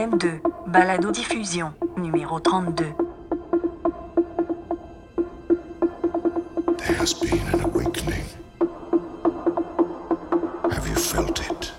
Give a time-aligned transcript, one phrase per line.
[0.00, 2.96] M2, balado diffusion, numéro 32.
[6.78, 8.24] There has been an awakening.
[10.72, 11.72] Have you felt it?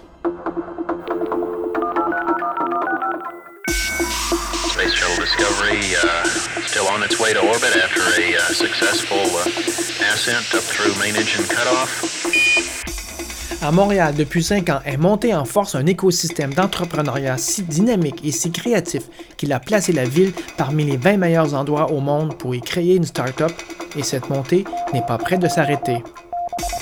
[4.70, 6.24] Space Shuttle Discovery uh,
[6.68, 11.16] still on its way to orbit after a uh, successful uh, ascent up through main
[11.16, 12.11] engine cutoff.
[13.64, 18.32] À Montréal, depuis cinq ans, est monté en force un écosystème d'entrepreneuriat si dynamique et
[18.32, 19.04] si créatif
[19.38, 22.96] qu'il a placé la ville parmi les 20 meilleurs endroits au monde pour y créer
[22.96, 23.52] une start-up,
[23.96, 24.66] et cette montée
[24.96, 26.04] n'est pas prête de s'arrêter.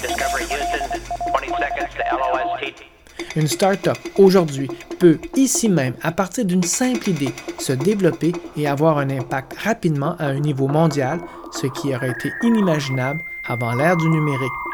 [0.02, 0.86] Discovery Houston,
[1.34, 2.74] 20 seconds to LOST.
[3.36, 4.70] Une start-up, aujourd'hui,
[5.00, 10.16] peut ici même, à partir d'une simple idée, se développer et avoir un impact rapidement
[10.18, 11.20] à un niveau mondial,
[11.52, 14.69] ce qui aurait été inimaginable avant l'ère du numérique.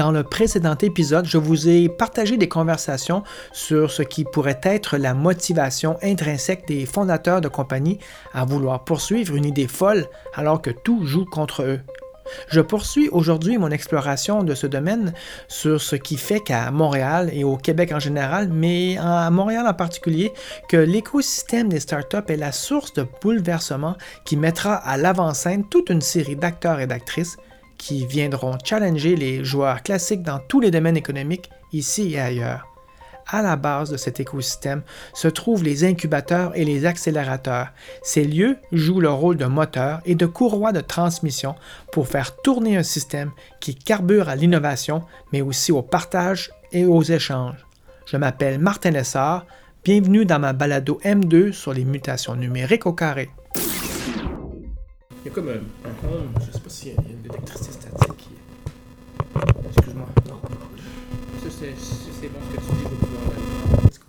[0.00, 4.96] Dans le précédent épisode, je vous ai partagé des conversations sur ce qui pourrait être
[4.96, 7.98] la motivation intrinsèque des fondateurs de compagnies
[8.32, 11.80] à vouloir poursuivre une idée folle alors que tout joue contre eux.
[12.48, 15.12] Je poursuis aujourd'hui mon exploration de ce domaine
[15.48, 19.74] sur ce qui fait qu'à Montréal et au Québec en général, mais à Montréal en
[19.74, 20.32] particulier,
[20.70, 26.00] que l'écosystème des startups est la source de bouleversement qui mettra à l'avant-scène toute une
[26.00, 27.36] série d'acteurs et d'actrices
[27.80, 32.66] qui viendront challenger les joueurs classiques dans tous les domaines économiques ici et ailleurs.
[33.26, 34.82] À la base de cet écosystème
[35.14, 37.68] se trouvent les incubateurs et les accélérateurs.
[38.02, 41.54] Ces lieux jouent le rôle de moteur et de courroie de transmission
[41.90, 47.02] pour faire tourner un système qui carbure à l'innovation, mais aussi au partage et aux
[47.02, 47.66] échanges.
[48.04, 49.46] Je m'appelle Martin Lessard.
[49.84, 53.30] Bienvenue dans ma balado M2 sur les mutations numériques au carré.
[55.22, 57.72] Il y a comme un, un home, je sais pas s'il y a une électricité
[57.72, 58.30] statique qui.
[59.68, 60.40] Excuse-moi, non.
[61.42, 63.84] Ça, c'est c'est bon ce que tu dis.
[63.84, 64.06] Let's go.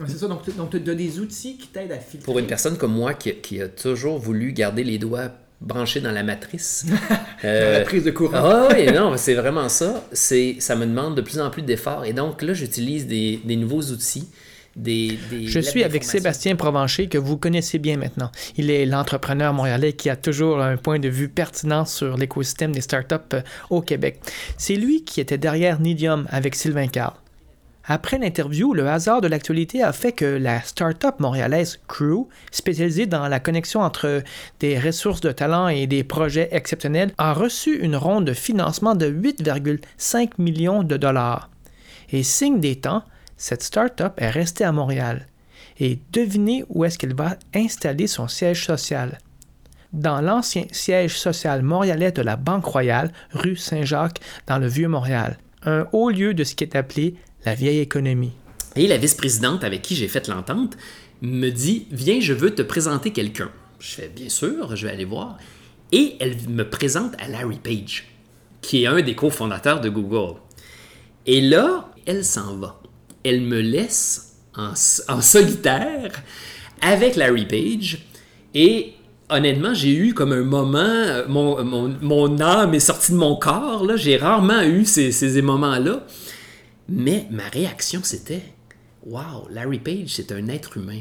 [0.00, 2.24] Ouais, C'est ça, donc tu as des outils qui t'aident à filtrer.
[2.24, 5.30] Pour une personne comme moi qui, qui a toujours voulu garder les doigts
[5.60, 6.86] branchés dans la matrice.
[7.42, 8.32] Dans euh, la prise de courant.
[8.34, 10.04] Ah oui, non, c'est vraiment ça.
[10.12, 12.04] C'est, ça me demande de plus en plus d'efforts.
[12.04, 14.28] Et donc là, j'utilise des, des nouveaux outils.
[14.76, 16.04] Des, des Je suis avec.
[16.04, 18.30] Sébastien Provencher, que vous connaissez bien maintenant.
[18.56, 22.80] Il est l'entrepreneur montréalais qui a toujours un point de vue pertinent sur l'écosystème des
[22.80, 24.20] startups euh, au Québec.
[24.58, 27.14] C'est lui qui était derrière Nidium avec Sylvain Carl.
[27.86, 33.28] Après l'interview, le hasard de l'actualité a fait que la start-up montréalaise Crew, spécialisée dans
[33.28, 34.22] la connexion entre
[34.58, 39.10] des ressources de talent et des projets exceptionnels, a reçu une ronde de financement de
[39.10, 41.50] 8,5 millions de dollars.
[42.10, 43.04] Et signe des temps,
[43.44, 45.26] cette start-up est restée à Montréal.
[45.78, 49.18] Et devinez où est-ce qu'elle va installer son siège social?
[49.92, 55.36] Dans l'ancien siège social montréalais de la Banque Royale, rue Saint-Jacques, dans le Vieux-Montréal.
[55.62, 58.32] Un haut lieu de ce qui est appelé la vieille économie.
[58.76, 60.78] Et la vice-présidente avec qui j'ai fait l'entente
[61.20, 63.50] me dit Viens, je veux te présenter quelqu'un.
[63.78, 65.36] Je fais Bien sûr, je vais aller voir.
[65.92, 68.06] Et elle me présente à Larry Page,
[68.62, 70.40] qui est un des cofondateurs de Google.
[71.26, 72.80] Et là, elle s'en va.
[73.24, 76.22] Elle me laisse en, solitaire
[76.80, 78.06] avec Larry Page.
[78.54, 78.92] Et
[79.30, 83.84] honnêtement, j'ai eu comme un moment, euh, mon, âme est sortie de mon corps.
[83.84, 83.96] là.
[83.96, 86.06] J'ai rarement eu ces, ces moments-là.
[86.88, 88.42] Mais ma réaction, c'était
[89.06, 91.00] Wow, Larry Page, c'est un être humain.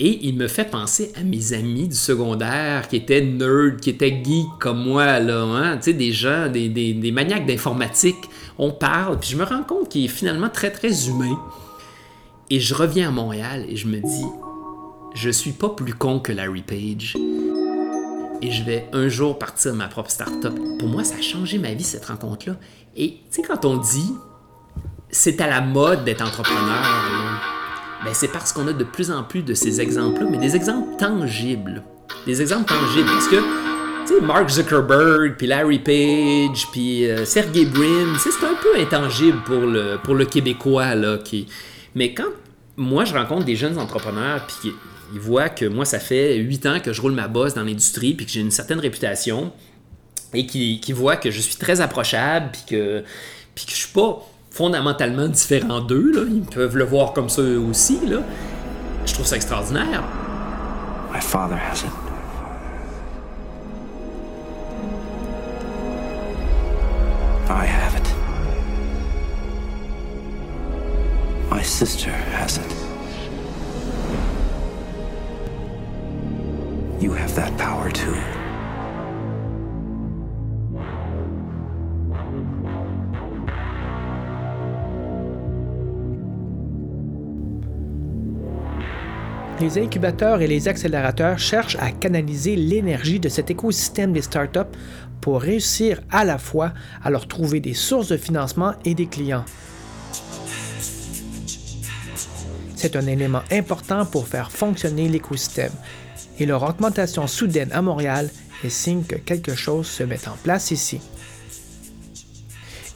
[0.00, 4.22] Et il me fait penser à mes amis du secondaire qui étaient nerds, qui étaient
[4.24, 5.76] geeks comme moi, là, hein?
[5.78, 8.28] tu sais, des gens, des maniaques d'informatique.
[8.58, 11.38] On parle, puis je me rends compte qu'il est finalement très, très humain.
[12.50, 14.26] Et je reviens à Montréal et je me dis,
[15.14, 17.16] je suis pas plus con que Larry Page.
[18.40, 20.54] Et je vais un jour partir ma propre start-up.
[20.78, 22.56] Pour moi, ça a changé ma vie, cette rencontre-là.
[22.96, 24.14] Et tu sais, quand on dit,
[25.10, 26.82] c'est à la mode d'être entrepreneur,
[28.04, 30.96] ben, c'est parce qu'on a de plus en plus de ces exemples-là, mais des exemples
[30.96, 31.82] tangibles.
[32.26, 33.08] Des exemples tangibles.
[33.08, 33.67] Parce que,
[34.22, 39.98] Mark Zuckerberg, puis Larry Page, puis euh, Sergey Brin, c'est un peu intangible pour le,
[40.02, 41.18] pour le Québécois, là.
[41.94, 42.28] Mais quand
[42.76, 44.72] moi, je rencontre des jeunes entrepreneurs, puis
[45.12, 48.14] ils voient que moi, ça fait 8 ans que je roule ma bosse dans l'industrie,
[48.14, 49.52] puis que j'ai une certaine réputation,
[50.32, 53.02] et qui, qui voient que je suis très approchable, puis que,
[53.54, 56.22] puis que je suis pas fondamentalement différent d'eux, là.
[56.30, 58.20] ils peuvent le voir comme ça eux aussi, là.
[59.06, 60.04] je trouve ça extraordinaire.
[61.12, 62.07] My father has it.
[67.50, 68.08] I have it.
[71.50, 72.72] My sister has it.
[77.02, 78.37] You have that power too.
[89.60, 94.60] Les incubateurs et les accélérateurs cherchent à canaliser l'énergie de cet écosystème des startups
[95.20, 96.72] pour réussir à la fois
[97.02, 99.44] à leur trouver des sources de financement et des clients.
[102.76, 105.72] C'est un élément important pour faire fonctionner l'écosystème
[106.38, 108.30] et leur augmentation soudaine à Montréal
[108.62, 111.00] est signe que quelque chose se met en place ici.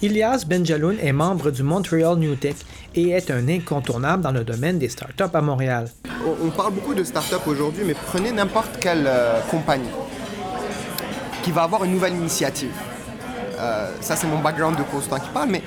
[0.02, 2.56] Ilias Benjaloun est membre du Montreal New Tech
[2.96, 5.88] et est un incontournable dans le domaine des startups à Montréal.
[6.42, 9.88] On, parle beaucoup de start-up aujourd'hui, mais prenez n'importe quelle euh, compagnie
[11.44, 12.72] qui va avoir une nouvelle initiative.
[13.60, 15.62] Euh, ça, c'est mon background de consultant qui parle, mais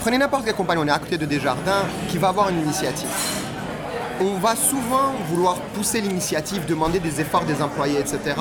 [0.00, 3.08] prenez n'importe quelle compagnie, on est à côté de Desjardins, qui va avoir une initiative.
[4.20, 8.34] On va souvent vouloir pousser l'initiative, demander des efforts des employés, etc.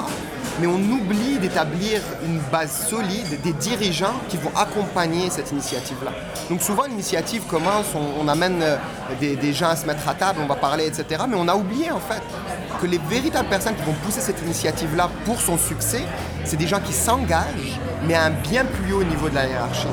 [0.60, 6.12] Mais on oublie d'établir une base solide des dirigeants qui vont accompagner cette initiative-là.
[6.50, 8.78] Donc souvent l'initiative commence, on, amène euh,
[9.20, 11.24] des, des gens à se mettre à table, on va parler, etc.
[11.30, 12.22] Mais on a oublié en fait
[12.82, 16.04] que les véritables personnes qui vont pousser cette initiative-là pour son succès,
[16.44, 19.88] c'est des gens qui s'engagent, mais à un bien plus haut niveau de la hiérarchie.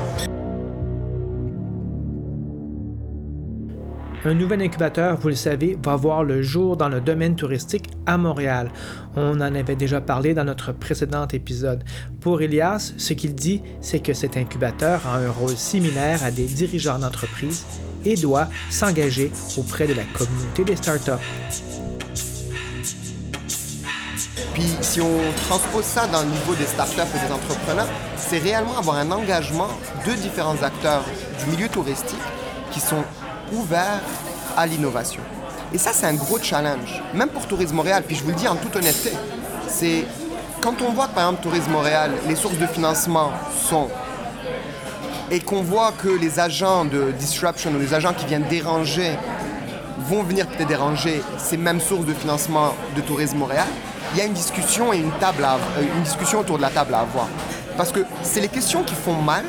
[4.27, 8.17] Un nouvel incubateur, vous le savez, va voir le jour dans le domaine touristique à
[8.17, 8.71] Montréal.
[9.15, 11.83] On en avait déjà parlé dans notre précédent épisode.
[12.21, 16.45] Pour Elias, ce qu'il dit, c'est que cet incubateur a un rôle similaire à des
[16.45, 17.67] dirigeants d'entreprise
[18.03, 21.23] et doit s'engager auprès de la communauté des startups.
[24.55, 28.79] Puis si on transpose ça dans le niveau des startups et des entrepreneurs, c'est réellement
[28.79, 29.67] avoir un engagement
[30.07, 31.05] de différents acteurs
[31.43, 32.17] du milieu touristique
[32.71, 33.03] qui sont
[33.51, 34.01] ouverts
[34.57, 35.21] à l'innovation.
[35.73, 38.03] Et ça, c'est un gros challenge, même pour Tourisme Montréal.
[38.07, 39.11] Puis je vous le dis en toute honnêteté,
[39.67, 40.05] c'est
[40.61, 43.31] quand on voit par exemple Tourisme Montréal, les sources de financement
[43.69, 43.89] sont
[45.31, 49.17] et qu'on voit que les agents de disruption ou les agents qui viennent déranger
[50.07, 53.65] vont venir peut-être déranger ces mêmes sources de financement de Tourisme Montréal,
[54.13, 56.69] il y a une discussion et une, table à- euh, une discussion autour de la
[56.69, 57.27] table à avoir.
[57.75, 59.43] Parce que c'est les questions qui font mal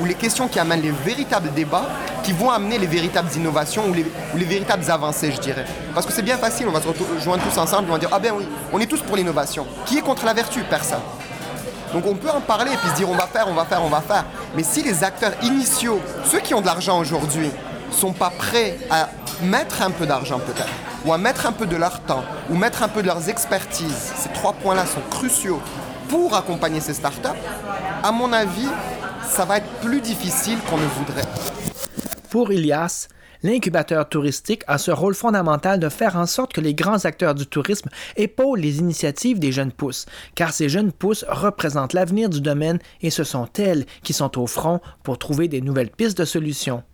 [0.00, 1.86] ou les questions qui amènent les véritables débats
[2.22, 5.64] qui vont amener les véritables innovations ou les, véritables avancées, je dirais.
[5.94, 8.18] Parce que c'est bien facile, on va se rejoindre tous ensemble, on va dire Ah
[8.18, 9.66] ben oui, on est tous pour l'innovation.
[9.86, 10.62] Qui est contre la vertu?
[10.68, 11.00] Personne.
[11.92, 13.82] Donc on peut en parler et puis se dire on va faire, on va faire,
[13.84, 14.24] on va faire.
[14.54, 17.50] Mais si les acteurs initiaux, ceux qui ont de l'argent aujourd'hui,
[17.90, 19.08] sont pas prêts à
[19.42, 20.68] mettre un peu d'argent peut-être,
[21.04, 24.12] ou à mettre un peu de leur temps, ou mettre un peu de leurs expertises,
[24.16, 25.60] ces trois points-là sont cruciaux
[26.08, 27.28] pour accompagner ces startups,
[28.02, 28.68] à mon avis,
[29.28, 31.26] ça va être plus difficile qu'on ne voudrait.
[32.30, 33.08] Pour Ilias,
[33.42, 37.44] l'incubateur touristique a ce rôle fondamental de faire en sorte que les grands acteurs du
[37.44, 40.06] tourisme épaulent les initiatives des jeunes pousses,
[40.36, 44.46] car ces jeunes pousses représentent l'avenir du domaine et ce sont elles qui sont au
[44.46, 46.84] front pour trouver des nouvelles pistes de solutions.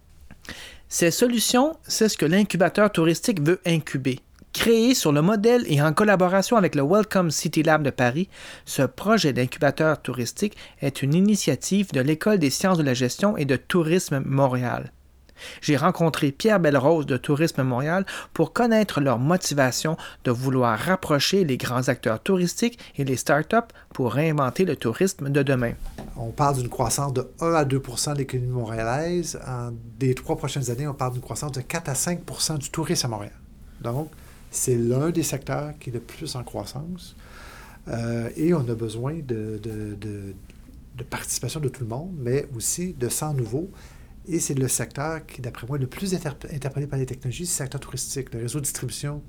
[0.88, 4.20] Ces solutions, c'est ce que l'incubateur touristique veut incuber.
[4.54, 8.30] Créé sur le modèle et en collaboration avec le Welcome City Lab de Paris,
[8.64, 13.44] ce projet d'incubateur touristique est une initiative de l'École des sciences de la gestion et
[13.44, 14.92] de Tourisme Montréal.
[15.60, 21.56] J'ai rencontré Pierre Belrose de Tourisme Montréal pour connaître leur motivation de vouloir rapprocher les
[21.56, 23.56] grands acteurs touristiques et les startups
[23.94, 25.72] pour réinventer le tourisme de demain.
[26.16, 29.38] On parle d'une croissance de 1 à 2% de l'économie montréalaise.
[29.46, 33.06] En des trois prochaines années, on parle d'une croissance de 4 à 5% du tourisme
[33.06, 33.32] à Montréal.
[33.80, 34.10] Donc,
[34.50, 37.14] c'est l'un des secteurs qui est le plus en croissance.
[37.88, 40.34] Euh, et on a besoin de, de- de-
[40.96, 43.68] de participation de tout le monde, mais aussi de 100 nouveaux.
[44.28, 47.62] Et c'est le secteur qui, d'après moi, le plus interp- interpellé par les technologies, c'est
[47.62, 48.34] le secteur touristique.
[48.34, 49.22] Le réseau de distribution,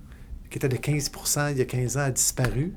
[0.50, 2.74] qui était de 15% il y a 15 ans, a disparu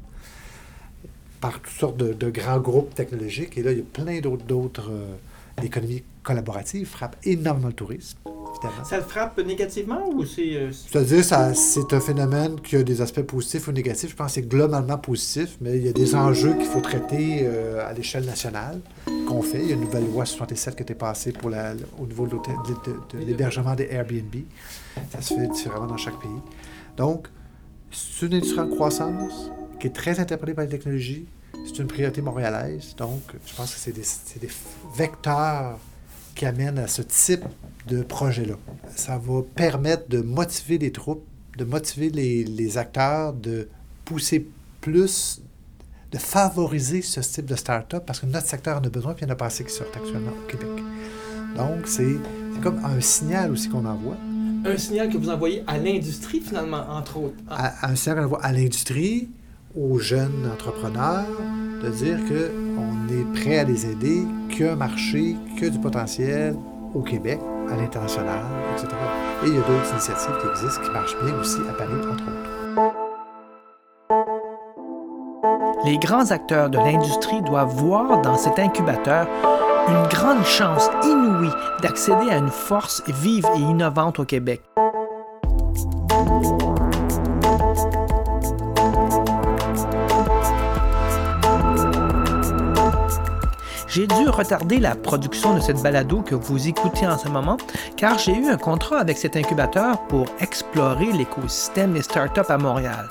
[1.40, 3.56] par toutes sortes de, grands groupes technologiques.
[3.56, 4.90] Et là, il y a plein d'autres.
[4.90, 5.14] euh,
[5.62, 8.16] L'économie collaborative frappe énormément le tourisme,
[8.62, 8.84] évidemment.
[8.84, 10.54] Ça le frappe négativement ou c'est...
[10.56, 11.24] euh, C'est-à-dire,
[11.54, 14.10] c'est un phénomène qui a des aspects positifs ou négatifs.
[14.10, 17.40] Je pense que c'est globalement positif, mais il y a des enjeux qu'il faut traiter
[17.42, 18.80] euh, à l'échelle nationale
[19.26, 19.60] qu'on fait.
[19.62, 22.26] Il y a une nouvelle loi 67 qui a été passée pour la, au niveau
[22.26, 24.34] de, l'hôtel- de- de- de l'hébergement des Airbnb.
[25.12, 26.30] Ça se fait différemment dans chaque pays.
[26.96, 27.28] Donc,
[27.90, 31.24] c'est une industrie en croissance qui est très interpellée par les technologies.
[31.64, 32.94] C'est une priorité montréalaise.
[32.96, 34.48] Donc, je pense que c'est des, c'est des
[34.96, 35.78] vecteurs
[36.40, 37.44] qui amènent à ce type
[37.87, 38.54] de projet-là.
[38.97, 41.23] Ça va permettre de motiver les troupes,
[41.59, 43.68] de motiver les, les acteurs, de
[44.06, 44.49] pousser
[44.80, 45.42] plus,
[46.11, 49.28] de favoriser ce type de start-up parce que notre secteur en a besoin, puis il
[49.28, 50.70] y en a pas assez qui sortent actuellement au Québec.
[51.59, 52.16] Donc, c'est
[52.62, 54.16] comme un signal aussi qu'on envoie.
[54.64, 57.37] Un signal que vous envoyez à l'industrie finalement, entre autres.
[57.50, 59.28] à, un signal qu'on envoie à l'industrie,
[59.76, 61.26] aux jeunes entrepreneurs,
[61.82, 62.18] de dire
[62.80, 66.56] on est prêt à les aider, que y a un marché, du potentiel
[66.94, 67.38] au Québec,
[67.70, 68.40] à l'international,
[68.72, 68.88] etc.
[69.44, 72.12] Et il y a d'autres initiatives qui existent, qui marchent bien aussi à Paris, entre
[72.12, 72.50] autres.
[75.84, 79.26] Les grands acteurs de l'industrie doivent voir dans cet incubateur
[79.88, 81.50] une grande chance inouïe
[81.82, 84.62] d'accéder à une force vive et innovante au Québec.
[93.92, 97.56] J'ai dû retarder la production de cette balado que vous écoutez en ce moment
[97.97, 103.09] car j'ai eu un contrat avec cet incubateur pour explorer l'écosystème des startups à Montréal.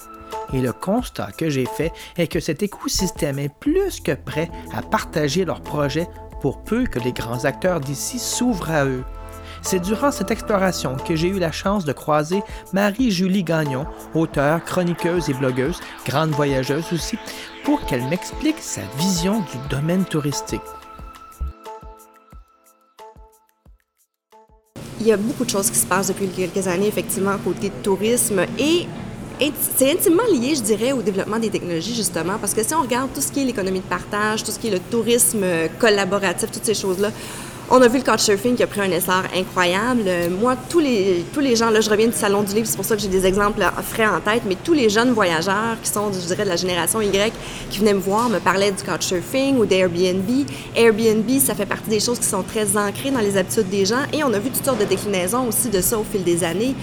[0.53, 4.81] Et le constat que j'ai fait est que cet écosystème est plus que prêt à
[4.81, 6.07] partager leurs projets
[6.39, 9.03] pour peu que les grands acteurs d'ici s'ouvrent à eux.
[9.61, 12.41] C'est durant cette exploration que j'ai eu la chance de croiser
[12.73, 13.85] Marie-Julie Gagnon,
[14.15, 17.17] auteure, chroniqueuse et blogueuse, grande voyageuse aussi,
[17.63, 20.61] pour qu'elle m'explique sa vision du domaine touristique.
[25.01, 28.41] Il y a beaucoup de choses qui se passent depuis quelques années, effectivement, côté tourisme
[28.57, 28.87] et
[29.77, 33.09] c'est intimement lié, je dirais, au développement des technologies, justement, parce que si on regarde
[33.13, 35.45] tout ce qui est l'économie de partage, tout ce qui est le tourisme
[35.79, 37.11] collaboratif, toutes ces choses-là,
[37.71, 40.09] on a vu le couchsurfing qui a pris un essor incroyable.
[40.39, 42.85] Moi, tous les, tous les gens, là, je reviens du Salon du Livre, c'est pour
[42.85, 46.11] ça que j'ai des exemples frais en tête, mais tous les jeunes voyageurs qui sont,
[46.11, 47.33] je dirais, de la génération Y,
[47.69, 50.29] qui venaient me voir, me parlaient du couchsurfing ou d'Airbnb.
[50.75, 54.03] Airbnb, ça fait partie des choses qui sont très ancrées dans les habitudes des gens
[54.13, 56.75] et on a vu toutes sortes de déclinaisons aussi de ça au fil des années.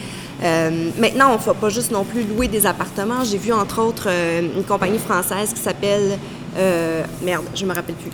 [0.42, 3.24] Euh, maintenant, on ne va pas juste non plus louer des appartements.
[3.24, 6.18] J'ai vu, entre autres, euh, une compagnie française qui s'appelle...
[6.58, 8.10] Euh, merde, je me rappelle plus.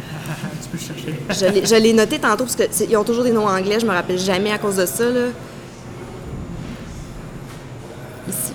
[1.31, 4.53] je l'ai noté tantôt parce qu'ils ont toujours des noms anglais, je me rappelle jamais
[4.53, 5.05] à cause de ça.
[5.05, 5.29] Là.
[8.29, 8.53] Ici.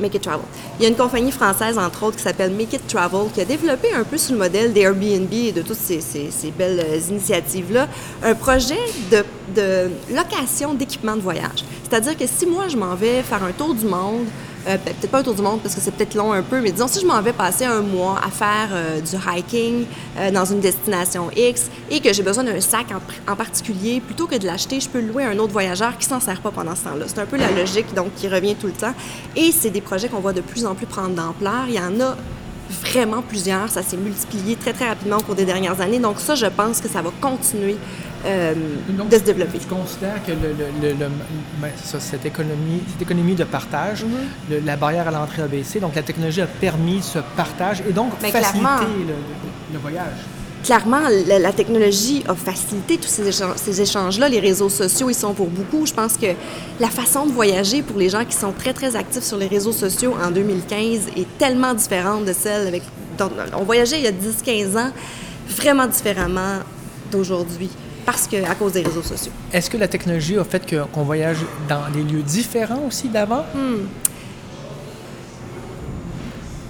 [0.00, 0.44] Make It Travel.
[0.78, 3.44] Il y a une compagnie française, entre autres, qui s'appelle Make It Travel, qui a
[3.44, 6.00] développé un peu sous le modèle d'Airbnb et de toutes ces,
[6.56, 7.88] belles initiatives-là,
[8.22, 8.78] un projet
[9.10, 11.64] de location d'équipement de voyage.
[11.88, 14.26] C'est-à-dire que si moi, je m'en vais faire un tour du monde,
[14.66, 16.72] euh, peut-être pas un tour du monde parce que c'est peut-être long un peu, mais
[16.72, 19.84] disons si je m'en vais passer un mois à faire euh, du hiking
[20.18, 24.26] euh, dans une destination X et que j'ai besoin d'un sac en, en, particulier, plutôt
[24.26, 26.74] que de l'acheter, je peux louer à un autre voyageur qui s'en sert pas pendant
[26.74, 27.04] ce temps-là.
[27.06, 28.94] C'est un peu la logique donc qui revient tout le temps.
[29.36, 31.64] Et c'est des projets qu'on voit de plus en plus prendre d'ampleur.
[31.68, 32.16] Il y en a
[32.70, 33.68] vraiment plusieurs.
[33.70, 35.98] Ça s'est multiplié très, très rapidement au cours des dernières années.
[35.98, 37.76] Donc ça, je pense que ça va continuer
[38.24, 38.54] euh,
[38.88, 39.58] Donc, de se développer.
[39.60, 41.06] Je considère que le, le, le,
[41.60, 44.64] ben, ça, cette, économie, cette économie de partage, mm -hmm.
[44.64, 48.10] la barrière à l'entrée a baissé, donc la technologie a permis ce partage et donc
[48.22, 48.86] Mais facilité
[49.72, 50.20] le, voyage.
[50.66, 54.28] Clairement, la, la, technologie a facilité tous ces, échanges, ces échanges-là.
[54.28, 55.86] Les réseaux sociaux, ils sont pour beaucoup.
[55.86, 56.26] Je pense que
[56.80, 59.70] la façon de voyager pour les gens qui sont très, très actifs sur les réseaux
[59.70, 62.82] sociaux en 2015 est tellement différente de celle avec...
[63.16, 64.90] dont on voyageait il y a 10-15 ans
[65.48, 66.58] vraiment différemment
[67.12, 67.70] d'aujourd'hui
[68.04, 69.32] parce que, à cause des réseaux sociaux.
[69.52, 73.44] Est-ce que la technologie a fait qu'on qu voyage dans des lieux différents aussi d'avant?
[73.54, 73.86] Hmm.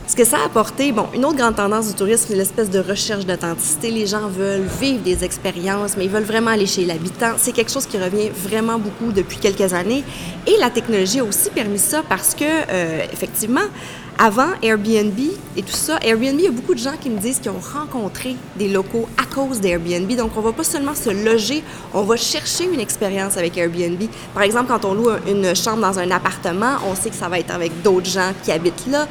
[0.08, 2.78] Ce que ça a apporté, bon, une autre grande tendance du tourisme, c'est l'espèce de
[2.78, 3.90] recherche d'authenticité.
[3.90, 7.32] Les gens veulent vivre des expériences, mais ils veulent vraiment aller chez l'habitant.
[7.38, 10.04] C'est quelque chose qui revient vraiment beaucoup depuis quelques années.
[10.46, 13.66] Et la technologie a aussi permis ça parce que, euh, effectivement,
[14.18, 15.18] avant Airbnb
[15.56, 17.60] et tout ça, Airbnb, il y a beaucoup de gens qui me disent qu'ils ont
[17.60, 20.10] rencontré des locaux à cause d'Airbnb.
[20.16, 24.02] Donc, on va pas seulement se loger, on va chercher une expérience avec Airbnb.
[24.32, 27.38] Par exemple, quand on loue une chambre dans un appartement, on sait que ça va
[27.38, 29.06] être avec d'autres gens qui habitent là.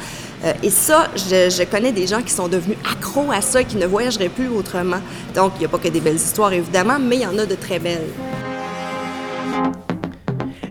[0.45, 3.85] Euh, et ça, je, connais des gens qui sont devenus accros à ça, qui ne
[3.85, 4.99] voyageraient plus autrement.
[5.33, 7.45] Donc, il n'y a pas que des belles histoires, évidemment, mais il y en a
[7.45, 8.07] de très belles.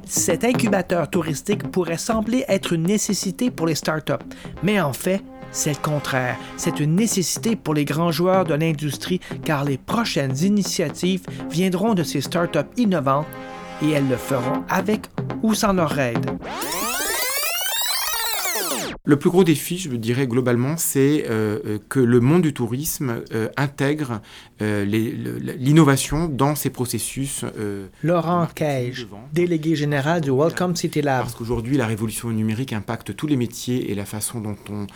[0.06, 4.12] Cet incubateur touristique pourrait sembler être une nécessité pour les startups,
[4.62, 6.36] mais en fait, c'est le contraire.
[6.56, 12.02] C'est une nécessité pour les grands joueurs de l'industrie car les prochaines initiatives viendront de
[12.02, 13.26] ces startups innovantes
[13.82, 15.06] et elles le feront avec
[15.42, 16.30] ou sans leur aide.
[19.06, 23.50] Le plus gros défi, je dirais globalement, c'est euh, que le monde du tourisme euh,
[23.58, 24.23] intègre
[24.62, 27.44] euh, l'innovation dans ses processus.
[28.02, 31.25] Laurent Cage, délégué général du Welcome City Lab.
[31.25, 34.87] Parce qu'aujourd'hui, la révolution numérique impacte tous les métiers et la façon dont on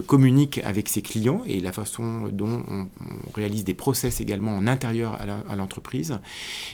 [0.00, 4.66] communique avec ses clients et la façon dont on, on réalise des process également en
[4.66, 6.18] intérieur à l'entreprise.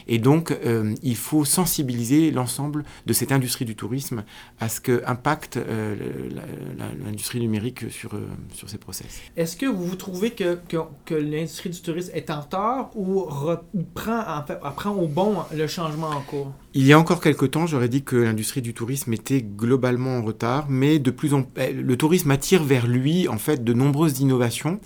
[0.07, 0.57] Et donc,
[1.03, 4.23] il faut sensibiliser l'ensemble de cette industrie du tourisme
[4.61, 6.43] à ce que impacte la,
[6.77, 9.21] la l'industrie numérique sur, euh, sur ces process.
[9.35, 14.21] Est-ce que vous trouvez que, que, que l'industrie du tourisme est en tort ou reprend,
[14.27, 16.51] en fait, prend au bon le changement en cours?
[16.73, 20.21] Il y a encore quelques temps, j'aurais dit que l'industrie du tourisme était globalement en
[20.21, 24.79] retard, mais de plus en le tourisme attire vers lui en fait de nombreuses innovations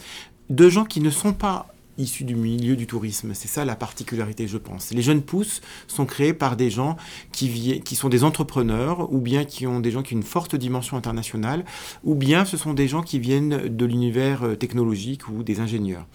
[0.49, 1.67] de gens qui ne sont pas
[1.99, 3.33] issus du milieu du tourisme.
[3.33, 4.91] C'est ça la particularité, je pense.
[4.91, 6.97] Les jeunes pousses sont créés par des gens
[7.31, 10.55] qui, qui sont des entrepreneurs, ou bien qui ont des gens qui ont une forte
[10.55, 11.65] dimension internationale,
[12.03, 16.05] ou bien ce sont des gens qui viennent de l'univers euh, technologique ou des ingénieurs.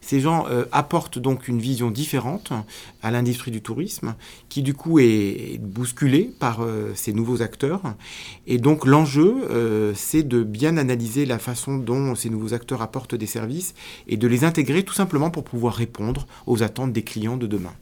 [0.00, 2.52] Ces gens euh, apportent donc une vision différente
[3.02, 4.14] à l'industrie du tourisme,
[4.48, 7.82] qui du coup est bousculée par euh, ces nouveaux acteurs.
[8.46, 13.26] Et donc l'enjeu, c'est de bien analyser la façon dont ces nouveaux acteurs apportent des
[13.26, 13.74] services
[14.06, 17.72] et de les intégrer tout simplement pour pouvoir répondre aux attentes des clients de demain.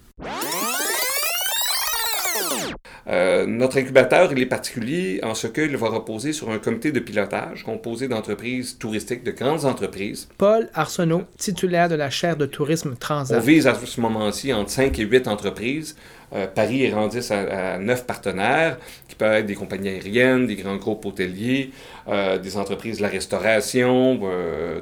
[3.11, 7.01] Euh, notre incubateur, il est particulier en ce qu'il va reposer sur un comité de
[7.01, 10.29] pilotage composé d'entreprises touristiques, de grandes entreprises.
[10.39, 13.43] Paul Arsenault, titulaire de la chaire de tourisme On Transat.
[13.43, 15.97] vise à ce moment-ci entre 5 et 8 entreprises.
[16.33, 20.55] Euh, Paris est rendu à, à 9 partenaires, qui peuvent être des compagnies aériennes, des
[20.55, 21.73] grands groupes hôteliers,
[22.07, 24.21] euh, des entreprises de la restauration,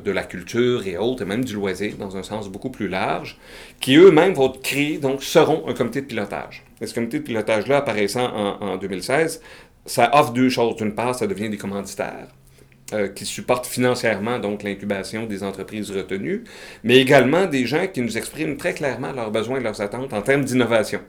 [0.04, 3.38] de la culture et autres, et même du loisir, dans un sens beaucoup plus large,
[3.80, 6.64] qui eux-mêmes vont créer, donc seront un comité de pilotage.
[6.80, 9.40] Et ce comité de pilotage-là, apparaissant en, en 2016,
[9.86, 10.76] ça offre deux choses.
[10.76, 12.28] D'une part, ça devient des commanditaires
[12.92, 16.44] euh, qui supportent financièrement donc l'incubation des entreprises retenues,
[16.84, 20.22] mais également des gens qui nous expriment très clairement leurs besoins et leurs attentes en
[20.22, 21.00] termes d'innovation.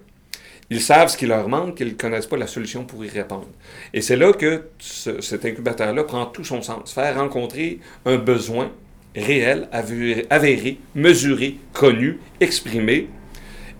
[0.71, 3.47] Ils savent ce qui leur manque, qu'ils ne connaissent pas la solution pour y répondre.
[3.93, 6.93] Et c'est là que ce- cet incubateur-là prend tout son sens.
[6.93, 8.71] Faire rencontrer un besoin
[9.15, 13.07] réel, avéré, mesuré, connu, exprimé,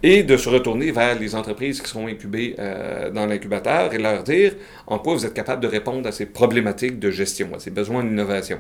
[0.04, 4.24] et de se retourner vers les entreprises qui seront incubées euh, dans l'incubateur et leur
[4.24, 4.54] dire
[4.88, 8.04] en quoi vous êtes capable de répondre à ces problématiques de gestion, à ces besoins
[8.04, 8.60] d'innovation.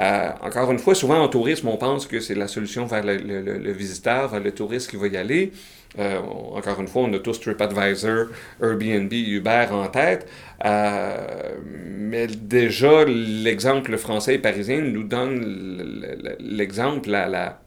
[0.00, 3.16] Euh, encore une fois, souvent en tourisme, on pense que c'est la solution vers le,
[3.16, 5.52] le- le- visiteur, vers le touriste qui va y aller.
[5.98, 6.20] Euh,
[6.54, 8.26] encore une fois, on a tous TripAdvisor,
[8.60, 10.28] Airbnb, Uber en tête.
[10.64, 16.04] Euh, mais déjà, l'exemple français et parisien nous donne
[16.40, 17.10] l'exemple,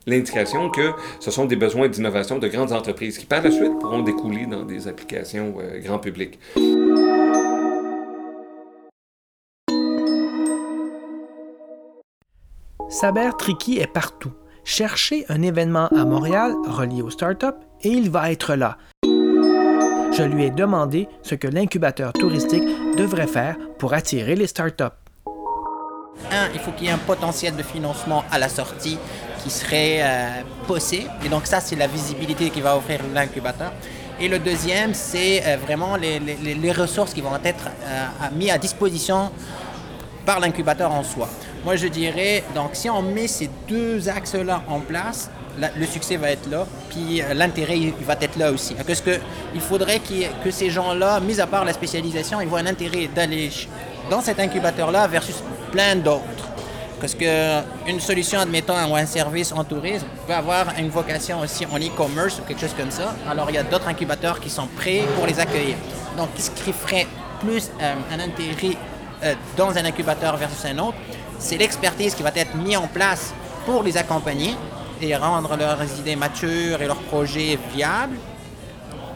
[0.05, 4.01] l'indication que ce sont des besoins d'innovation de grandes entreprises qui, par la suite, pourront
[4.01, 6.39] découler dans des applications euh, grand public.
[12.89, 14.31] Saber Tricky est partout.
[14.63, 18.77] Cherchez un événement à Montréal relié aux startups et il va être là.
[19.03, 22.63] Je lui ai demandé ce que l'incubateur touristique
[22.97, 24.83] devrait faire pour attirer les startups.
[26.31, 28.97] Un, il faut qu'il y ait un potentiel de financement à la sortie
[29.43, 31.09] qui serait euh, possible.
[31.23, 33.71] Et donc ça, c'est la visibilité qui va offrir l'incubateur.
[34.19, 39.31] Et le deuxième, c'est euh, vraiment les, ressources qui vont être euh, mises à disposition
[40.25, 41.29] par l'incubateur en soi.
[41.63, 46.31] Moi, je dirais, donc si on met ces deux axes-là en place, le succès va
[46.31, 48.75] être là, puis euh, l'intérêt va être là aussi.
[48.75, 49.19] Parce que
[49.55, 49.99] il faudrait
[50.43, 53.49] que ces gens-là, mis à part la spécialisation, ils voient un intérêt d'aller
[54.09, 55.35] dans cet incubateur-là versus
[55.71, 56.47] plein d'autres.
[56.99, 61.65] Parce que une solution, admettons, ou un service en tourisme peut avoir une vocation aussi
[61.65, 63.13] en e-commerce ou quelque chose comme ça.
[63.29, 65.75] Alors, il y a d'autres incubateurs qui sont prêts pour les accueillir.
[66.17, 67.05] Donc, ce qui ferait
[67.39, 68.75] plus euh, un intérêt
[69.23, 70.97] euh, dans un incubateur versus un autre,
[71.37, 73.31] c'est l'expertise qui va être mise en place
[73.65, 74.55] pour les accompagner
[75.01, 78.17] et rendre leurs idées matures et leurs projets viables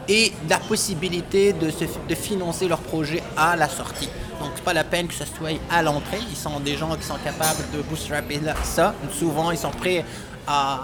[0.08, 4.10] et la possibilité de, se, de financer leur projet à la sortie.
[4.40, 6.20] Donc, c'est pas la peine que ce soit à l'entrée.
[6.30, 8.94] Ils sont des gens qui sont capables de bootstrapper ça.
[9.18, 10.04] Souvent, ils sont prêts
[10.48, 10.82] à,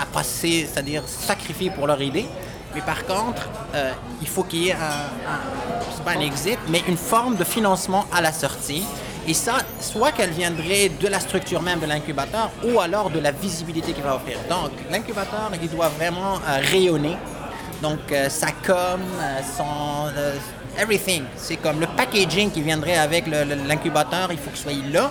[0.00, 2.26] à passer, c'est-à-dire sacrifier pour leur idée.
[2.74, 6.96] Mais par contre, euh, il faut qu'il y ait un, pas un exit, mais une
[6.96, 8.84] forme de financement à la sortie.
[9.28, 13.32] Et ça, soit qu'elle viendrait de la structure même de l'incubateur, ou alors de la
[13.32, 14.38] visibilité qu'il va offrir.
[14.48, 17.16] Donc, l'incubateur, il doit vraiment euh, rayonner.
[17.82, 20.10] Donc, euh, sa com, euh, son.
[20.80, 21.24] everything.
[21.36, 25.10] C'est comme le packaging qui viendrait avec l'incubateur, il faut qu'il soit là.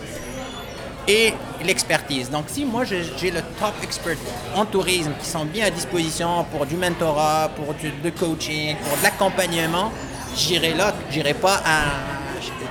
[1.07, 2.31] Et l'expertise.
[2.31, 4.17] Donc, si moi j'ai le top expert
[4.55, 9.03] en tourisme qui sont bien à disposition pour du mentorat, pour du coaching, pour de
[9.03, 9.91] l'accompagnement,
[10.35, 12.14] j'irai là, j'irai pas à-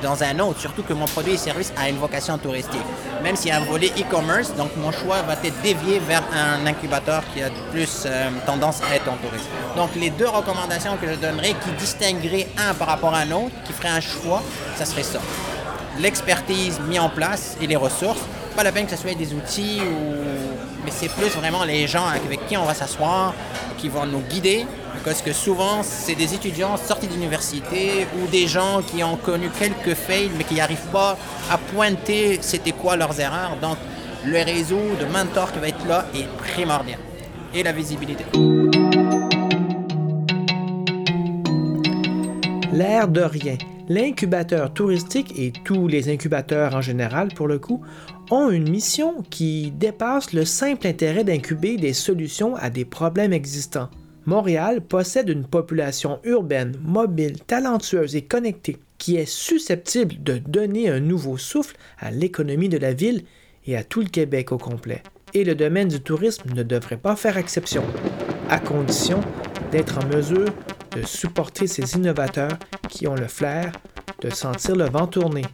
[0.05, 2.87] dans un autre, surtout que mon produit et service a une vocation touristique.
[3.23, 6.67] Même s'il y a un volet e-commerce, donc mon choix va être dévié vers un
[6.67, 9.49] incubateur qui a plus euh, tendance à être en tourisme.
[9.77, 13.55] Donc les deux recommandations que je donnerais qui distingueraient un par rapport à un autre,
[13.65, 14.43] qui ferait un choix,
[14.77, 15.21] ça serait ça.
[15.99, 18.21] L'expertise mise en place et les ressources.
[18.57, 20.15] Pas la peine que ce soit des outils ou...
[20.85, 23.35] Mais c'est plus vraiment les gens avec qui on va s'asseoir,
[23.79, 24.65] qui vont nous guider.
[25.05, 29.95] Parce que souvent, c'est des étudiants sortis d'université ou des gens qui ont connu quelques
[29.95, 31.19] fails, mais qui n'arrivent pas
[31.51, 33.57] à pointer c'était quoi leurs erreurs.
[33.61, 33.77] Donc,
[34.25, 37.01] le réseau de mentors qui va être là est primordial.
[37.53, 38.25] Et la visibilité.
[42.73, 43.57] L'air de rien.
[43.89, 47.83] L'incubateur touristique et tous les incubateurs en général, pour le coup,
[48.31, 53.91] ont une mission qui dépasse le simple intérêt d'incuber des solutions à des problèmes existants.
[54.25, 61.01] Montréal possède une population urbaine, mobile, talentueuse et connectée qui est susceptible de donner un
[61.01, 63.25] nouveau souffle à l'économie de la ville
[63.67, 65.03] et à tout le Québec au complet.
[65.35, 67.83] Et le domaine du tourisme ne devrait pas faire exception,
[68.49, 69.21] à condition
[69.73, 70.55] d'être en mesure
[70.95, 73.73] de supporter ces innovateurs qui ont le flair
[74.21, 75.45] de sentir le vent tourner.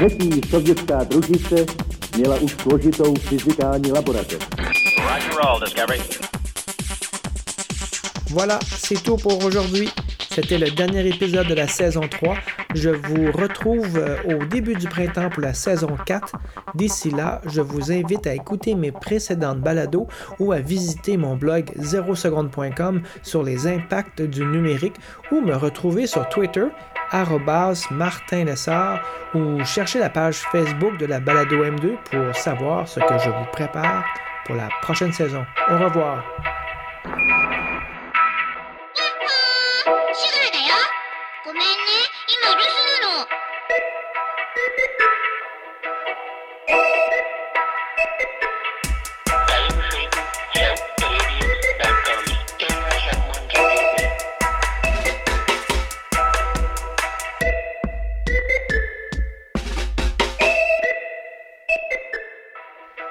[0.00, 1.66] Třetí sovětská družice
[2.16, 4.46] měla už složitou fyzikální laboratoř.
[4.98, 6.00] Roger roll, Discovery.
[8.30, 9.88] Voilà, c'est tout pour aujourd'hui.
[10.40, 12.34] C'était le dernier épisode de la saison 3.
[12.74, 16.32] Je vous retrouve euh, au début du printemps pour la saison 4.
[16.74, 20.06] D'ici là, je vous invite à écouter mes précédentes balados
[20.38, 24.96] ou à visiter mon blog 0seconde.com sur les impacts du numérique
[25.30, 26.64] ou me retrouver sur Twitter
[27.90, 29.00] Martin Lessard
[29.34, 33.46] ou chercher la page Facebook de la balado M2 pour savoir ce que je vous
[33.52, 34.06] prépare
[34.46, 35.44] pour la prochaine saison.
[35.70, 36.24] Au revoir.
[41.45, 41.67] ごめんね
[42.27, 43.27] 今留守なの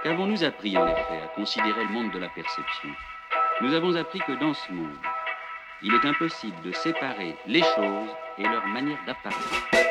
[0.05, 2.91] Qu'avons-nous appris en effet à considérer le monde de la perception
[3.63, 4.95] Nous avons appris que dans ce monde,
[5.82, 9.89] il est impossible de séparer les choses et leur manière d'apparaître.